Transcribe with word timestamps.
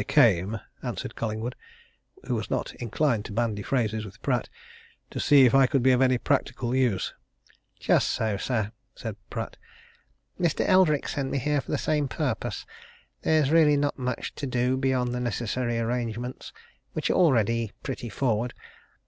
"I 0.00 0.02
came," 0.02 0.58
answered 0.82 1.14
Collingwood, 1.14 1.56
who 2.24 2.34
was 2.34 2.48
not 2.50 2.74
inclined 2.76 3.26
to 3.26 3.34
bandy 3.34 3.60
phrases 3.62 4.06
with 4.06 4.22
Pratt, 4.22 4.48
"to 5.10 5.20
see 5.20 5.44
if 5.44 5.54
I 5.54 5.66
could 5.66 5.82
be 5.82 5.90
of 5.90 6.00
any 6.00 6.16
practical 6.16 6.74
use." 6.74 7.12
"Just 7.78 8.08
so, 8.08 8.38
sir," 8.38 8.72
said 8.94 9.16
Pratt. 9.28 9.58
"Mr. 10.40 10.66
Eldrick 10.66 11.06
sent 11.06 11.30
me 11.30 11.36
here 11.36 11.60
for 11.60 11.70
the 11.70 11.76
same 11.76 12.08
purpose. 12.08 12.64
There's 13.20 13.50
really 13.50 13.76
not 13.76 13.98
much 13.98 14.34
to 14.36 14.46
do 14.46 14.78
beyond 14.78 15.12
the 15.12 15.20
necessary 15.20 15.78
arrangements, 15.78 16.50
which 16.94 17.10
are 17.10 17.14
already 17.14 17.72
pretty 17.82 18.08
forward. 18.08 18.54